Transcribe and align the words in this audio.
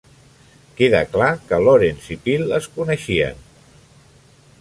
Queda 0.77 1.01
clar 1.11 1.27
que 1.51 1.59
Lawrence 1.65 2.09
i 2.15 2.17
Peale 2.23 2.57
es 2.61 2.71
coneixien. 2.79 3.45